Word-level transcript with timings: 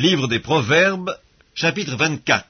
Livre 0.00 0.28
des 0.28 0.40
Proverbes, 0.40 1.14
chapitre 1.54 1.94
24. 1.94 2.42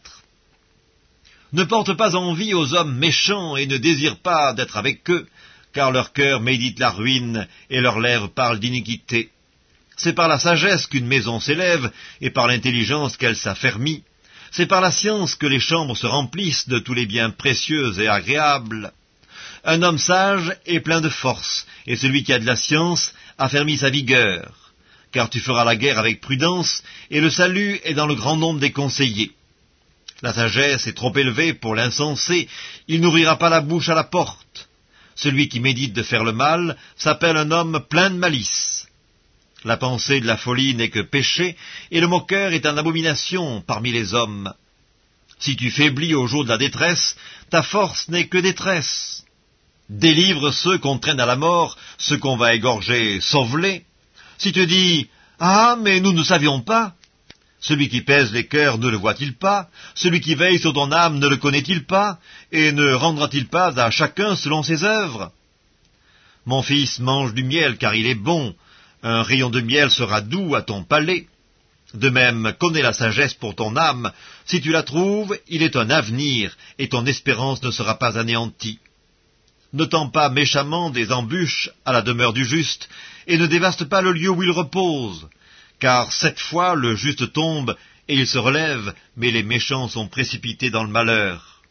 Ne 1.53 1.65
porte 1.65 1.95
pas 1.95 2.15
envie 2.15 2.55
aux 2.55 2.74
hommes 2.74 2.97
méchants 2.97 3.56
et 3.56 3.66
ne 3.66 3.76
désire 3.76 4.19
pas 4.19 4.53
d'être 4.53 4.76
avec 4.76 5.11
eux, 5.11 5.26
car 5.72 5.90
leur 5.90 6.12
cœur 6.12 6.40
médite 6.40 6.78
la 6.78 6.90
ruine 6.90 7.48
et 7.68 7.80
leurs 7.80 7.98
lèvres 7.98 8.28
parlent 8.28 8.60
d'iniquité. 8.60 9.30
C'est 9.96 10.12
par 10.12 10.28
la 10.28 10.38
sagesse 10.38 10.86
qu'une 10.86 11.08
maison 11.08 11.40
s'élève 11.40 11.90
et 12.21 12.30
par 12.30 12.46
l'intelligence 12.46 13.16
qu'elle 13.16 13.34
s'affermit. 13.34 14.05
C'est 14.53 14.69
par 14.69 14.80
la 14.80 14.93
science 14.93 15.35
que 15.35 15.48
les 15.48 15.59
chambres 15.59 15.96
se 15.96 16.07
remplissent 16.07 16.69
de 16.69 16.79
tous 16.79 16.95
les 16.95 17.07
biens 17.07 17.30
précieux 17.30 17.98
et 17.98 18.07
agréables. 18.07 18.93
Un 19.64 19.82
homme 19.82 19.98
sage 19.98 20.57
est 20.67 20.79
plein 20.79 21.01
de 21.01 21.09
force, 21.09 21.67
et 21.89 21.96
celui 21.96 22.23
qui 22.23 22.32
a 22.32 22.39
de 22.39 22.46
la 22.46 22.55
science 22.55 23.12
affermit 23.39 23.79
sa 23.79 23.91
vigueur 23.91 24.70
car 25.12 25.30
tu 25.30 25.40
feras 25.40 25.64
la 25.64 25.77
guerre 25.77 25.98
avec 25.98 26.20
prudence, 26.20 26.82
et 27.11 27.20
le 27.20 27.30
salut 27.30 27.80
est 27.84 27.95
dans 27.95 28.06
le 28.06 28.14
grand 28.14 28.36
nombre 28.36 28.61
des 28.61 28.72
conseillers. 28.72 29.32
La 30.22 30.32
sagesse 30.32 30.86
est 30.86 30.96
trop 30.96 31.14
élevée 31.16 31.54
pour 31.54 31.75
l'insensé, 31.75 32.48
il 32.89 33.01
n'ouvrira 33.01 33.37
pas 33.37 33.49
la 33.49 33.61
bouche 33.61 33.88
à 33.88 33.95
la 33.95 34.05
porte. 34.05 34.69
Celui 35.15 35.49
qui 35.49 35.61
médite 35.61 35.93
de 35.93 36.02
faire 36.02 36.25
le 36.25 36.33
mal 36.33 36.77
s'appelle 36.97 37.37
un 37.37 37.51
homme 37.51 37.85
plein 37.88 38.11
de 38.11 38.16
malice. 38.16 38.87
La 39.65 39.77
pensée 39.77 40.21
de 40.21 40.27
la 40.27 40.37
folie 40.37 40.75
n'est 40.75 40.88
que 40.88 41.01
péché, 41.01 41.57
et 41.91 42.01
le 42.01 42.07
moqueur 42.07 42.52
est 42.52 42.65
une 42.65 42.79
abomination 42.79 43.63
parmi 43.66 43.93
les 43.93 44.15
hommes. 44.15 44.52
Si 45.38 45.57
tu 45.57 45.71
faiblis 45.71 46.15
au 46.15 46.27
jour 46.27 46.45
de 46.45 46.51
la 46.51 46.59
détresse, 46.59 47.16
ta 47.51 47.63
force 47.63 48.09
n'est 48.09 48.29
que 48.29 48.38
détresse. 48.38 49.24
Délivre 49.88 50.52
ceux 50.52 50.79
qu'on 50.79 50.99
traîne 50.99 51.21
à 51.21 51.27
la 51.27 51.37
mort, 51.37 51.77
ceux 51.99 52.19
qu'on 52.19 52.37
va 52.37 52.55
égorger, 52.55 53.21
sauve-les. 53.21 53.85
Si 54.41 54.53
tu 54.53 54.67
dis 54.67 55.07
Ah, 55.39 55.77
mais 55.79 56.01
nous 56.01 56.15
ne 56.15 56.25
savions 56.25 56.62
pas, 56.62 56.95
celui 57.61 57.91
qui 57.91 58.01
pèse 58.01 58.33
les 58.33 58.47
cœurs 58.47 58.79
ne 58.79 58.89
le 58.89 58.97
voit-il 58.97 59.37
pas? 59.37 59.69
Celui 59.95 60.23
qui 60.23 60.35
veille 60.35 60.59
sur 60.59 60.73
ton 60.73 60.91
âme 60.93 61.19
ne 61.19 61.29
le 61.29 61.37
connaît-il 61.37 61.85
pas? 61.85 62.19
Et 62.51 62.73
ne 62.73 62.95
rendra-t-il 62.95 63.49
pas 63.49 63.68
à 63.79 63.91
chacun 63.91 64.34
selon 64.36 64.62
ses 64.62 64.83
œuvres? 64.83 65.30
Mon 66.46 66.62
fils 66.62 67.00
mange 67.00 67.34
du 67.34 67.44
miel 67.44 67.77
car 67.77 67.94
il 67.94 68.06
est 68.06 68.14
bon, 68.14 68.55
un 69.02 69.22
rayon 69.22 69.50
de 69.50 69.61
miel 69.61 69.91
sera 69.91 70.22
doux 70.22 70.55
à 70.55 70.62
ton 70.62 70.84
palais. 70.84 71.27
De 71.92 72.08
même, 72.08 72.55
connais 72.58 72.80
la 72.80 72.94
sagesse 72.94 73.34
pour 73.34 73.55
ton 73.55 73.77
âme, 73.77 74.11
si 74.46 74.62
tu 74.62 74.70
la 74.70 74.83
trouves, 74.83 75.36
il 75.48 75.62
est 75.62 75.77
un 75.77 75.91
avenir, 75.91 76.56
et 76.78 76.88
ton 76.88 77.05
espérance 77.05 77.62
ne 77.62 77.70
sera 77.70 77.98
pas 77.98 78.18
anéantie 78.18 78.78
ne 79.72 79.84
tend 79.84 80.08
pas 80.08 80.28
méchamment 80.28 80.90
des 80.90 81.12
embûches 81.12 81.70
à 81.84 81.92
la 81.92 82.02
demeure 82.02 82.32
du 82.32 82.44
juste, 82.44 82.88
et 83.26 83.38
ne 83.38 83.46
dévaste 83.46 83.84
pas 83.84 84.02
le 84.02 84.12
lieu 84.12 84.28
où 84.28 84.42
il 84.42 84.50
repose, 84.50 85.28
car 85.78 86.12
cette 86.12 86.40
fois 86.40 86.74
le 86.74 86.96
juste 86.96 87.32
tombe 87.32 87.77
et 88.08 88.14
il 88.14 88.27
se 88.27 88.38
relève, 88.38 88.92
mais 89.16 89.30
les 89.30 89.44
méchants 89.44 89.88
sont 89.88 90.08
précipités 90.08 90.70
dans 90.70 90.82
le 90.82 90.90
malheur. 90.90 91.62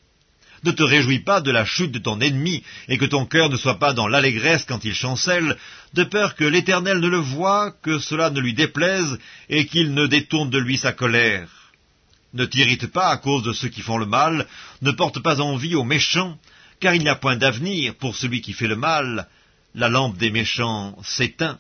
Ne 0.64 0.72
te 0.72 0.83
réjouis 0.83 1.19
pas 1.19 1.41
de 1.41 1.52
la 1.52 1.66
chute 1.66 1.91
de 1.91 2.00
ton 2.00 2.19
ennemi, 2.19 2.64
et 2.88 2.97
que 2.97 3.06
ton 3.06 3.25
cœur 3.25 3.50
ne 3.50 3.58
soit 3.58 3.80
pas 3.80 3.94
dans 3.94 4.08
l'allégresse 4.08 4.66
quand 4.66 4.84
il 4.84 4.94
chancelle, 4.94 5.58
de 5.94 6.03
peur 6.03 6.36
que 6.36 6.44
l'Éternel 6.44 7.00
ne 7.00 7.08
le 7.08 7.17
voie, 7.17 7.72
que 7.72 8.00
cela 8.00 8.30
ne 8.30 8.39
lui 8.39 8.53
déplaise, 8.53 9.19
et 9.50 9.66
qu'il 9.66 9.94
ne 9.94 10.06
détourne 10.08 10.50
de 10.50 10.58
lui 10.58 10.78
sa 10.78 10.91
colère. 10.91 11.50
Ne 12.34 12.45
t'irrite 12.45 12.88
pas 12.88 13.09
à 13.09 13.17
cause 13.17 13.44
de 13.44 13.53
ceux 13.53 13.69
qui 13.69 13.81
font 13.81 13.97
le 13.97 14.06
mal, 14.06 14.47
ne 14.81 14.91
porte 14.91 15.19
pas 15.19 15.41
envie 15.41 15.75
aux 15.75 15.86
méchants, 15.86 16.38
car 16.80 16.95
il 16.95 17.03
n'y 17.03 17.09
a 17.09 17.16
point 17.16 17.35
d'avenir 17.35 17.95
pour 17.95 18.16
celui 18.16 18.41
qui 18.41 18.53
fait 18.53 18.67
le 18.67 18.75
mal, 18.75 19.27
la 19.75 19.89
lampe 19.89 20.17
des 20.17 20.31
méchants 20.31 20.97
s'éteint. 21.03 21.59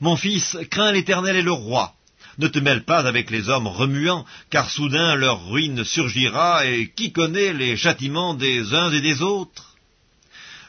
Mon 0.00 0.16
fils, 0.16 0.58
crains 0.70 0.92
l'Éternel 0.92 1.36
et 1.36 1.42
le 1.42 1.52
roi. 1.52 1.94
Ne 2.38 2.48
te 2.48 2.58
mêle 2.58 2.84
pas 2.84 3.06
avec 3.06 3.30
les 3.30 3.48
hommes 3.48 3.66
remuants, 3.66 4.24
car 4.50 4.70
soudain 4.70 5.14
leur 5.14 5.48
ruine 5.48 5.84
surgira, 5.84 6.66
et 6.66 6.90
qui 6.90 7.12
connaît 7.12 7.52
les 7.52 7.76
châtiments 7.76 8.34
des 8.34 8.74
uns 8.74 8.90
et 8.90 9.00
des 9.00 9.22
autres? 9.22 9.76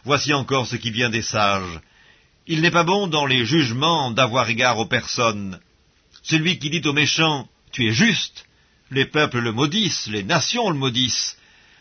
Voici 0.04 0.34
encore 0.34 0.68
ce 0.68 0.76
qui 0.76 0.92
vient 0.92 1.10
des 1.10 1.22
sages. 1.22 1.80
Il 2.46 2.62
n'est 2.62 2.72
pas 2.72 2.84
bon 2.84 3.08
dans 3.08 3.26
les 3.26 3.46
jugements 3.46 4.12
d'avoir 4.12 4.50
égard 4.50 4.78
aux 4.78 4.86
personnes. 4.86 5.60
Celui 6.22 6.60
qui 6.60 6.70
dit 6.70 6.88
aux 6.88 6.94
méchants, 6.94 7.48
Tu 7.72 7.88
es 7.88 7.94
juste, 7.94 8.46
les 8.92 9.06
peuples 9.06 9.40
le 9.40 9.54
maudissent, 9.54 10.08
les 10.08 10.24
nations 10.24 10.70
le 10.70 10.78
maudissent, 10.78 11.38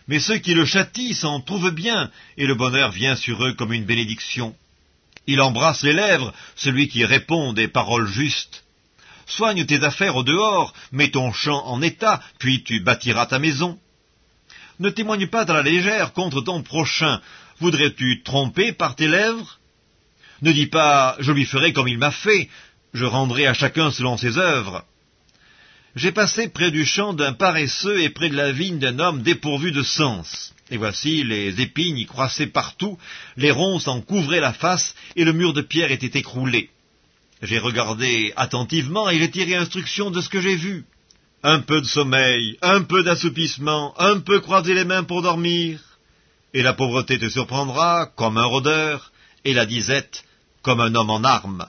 mais 0.09 0.19
ceux 0.19 0.39
qui 0.39 0.55
le 0.55 0.65
châtient 0.65 1.15
s'en 1.15 1.41
trouvent 1.41 1.71
bien, 1.71 2.11
et 2.37 2.47
le 2.47 2.55
bonheur 2.55 2.91
vient 2.91 3.17
sur 3.17 3.45
eux 3.45 3.55
comme 3.55 3.73
une 3.73 3.85
bénédiction. 3.85 4.55
Il 5.27 5.41
embrasse 5.41 5.83
les 5.83 5.93
lèvres, 5.93 6.33
celui 6.57 6.89
qui 6.89 7.05
répond 7.05 7.53
des 7.53 7.69
paroles 7.69 8.09
justes. 8.09 8.65
Soigne 9.27 9.65
tes 9.65 9.85
affaires 9.85 10.17
au 10.17 10.25
dehors, 10.25 10.75
mets 10.91 11.11
ton 11.11 11.33
champ 11.33 11.65
en 11.67 11.81
état, 11.81 12.21
puis 12.39 12.65
tu 12.65 12.81
bâtiras 12.81 13.27
ta 13.27 13.39
maison. 13.39 13.79
Ne 14.81 14.91
témoigne 14.91 15.29
pas 15.29 15.43
à 15.43 15.53
la 15.53 15.63
légère 15.63 16.13
contre 16.13 16.41
ton 16.41 16.63
prochain. 16.63 17.21
Voudrais-tu 17.61 18.23
tromper 18.25 18.73
par 18.73 18.97
tes 18.97 19.07
lèvres? 19.07 19.61
Ne 20.43 20.53
dis 20.53 20.67
pas 20.67 21.17
je 21.21 21.31
lui 21.31 21.45
ferai 21.45 21.73
comme 21.73 21.87
il 21.87 21.99
m'a 21.99 22.11
fait, 22.11 22.49
je 22.93 23.05
rendrai 23.05 23.47
à 23.47 23.55
chacun 23.55 23.93
selon 23.93 24.17
ses 24.17 24.39
œuvres. 24.39 24.85
J'ai 25.95 26.13
passé 26.13 26.49
près 26.49 26.71
du 26.71 26.87
champ 26.87 27.13
d'un 27.13 27.35
paresseux 27.35 28.01
et 28.01 28.09
près 28.09 28.31
de 28.31 28.37
la 28.37 28.51
vigne 28.51 28.79
d'un 28.79 28.99
homme 28.99 29.23
dépourvu 29.23 29.73
de 29.73 29.83
sens. 29.83 30.55
Et 30.71 30.79
voici, 30.79 31.23
les 31.23 31.61
épines 31.61 31.99
y 31.99 32.07
croissaient 32.07 32.47
partout, 32.47 32.99
les 33.37 33.51
ronces 33.51 33.89
en 33.89 34.01
couvraient 34.01 34.41
la 34.41 34.55
face, 34.55 34.95
et 35.17 35.25
le 35.25 35.35
mur 35.35 35.53
de 35.53 35.61
pierre 35.61 35.93
était 35.93 36.19
écroulé. 36.19 36.71
J'ai 37.43 37.59
regardé 37.59 38.33
attentivement 38.37 39.11
et 39.11 39.19
j'ai 39.19 39.31
tiré 39.31 39.55
instruction 39.55 40.11
de 40.11 40.23
ce 40.23 40.31
que 40.31 40.41
j'ai 40.41 40.57
vu. 40.57 40.87
Un 41.43 41.61
peu 41.61 41.83
de 41.83 41.87
sommeil, 41.87 42.57
un 42.63 42.83
peu 42.85 43.03
d'assoupissement, 43.03 43.95
un 44.01 44.21
peu 44.21 44.41
croiser 44.41 44.73
les 44.73 44.85
mains 44.85 45.05
pour 45.05 45.21
dormir. 45.21 45.79
Et 46.55 46.63
la 46.63 46.73
pauvreté 46.73 47.19
te 47.19 47.29
surprendra 47.29 48.07
comme 48.17 48.39
un 48.39 48.45
rôdeur, 48.45 49.13
et 49.45 49.53
la 49.53 49.67
disette 49.67 50.25
comme 50.63 50.81
un 50.81 50.95
homme 50.95 51.11
en 51.11 51.25
armes. 51.25 51.67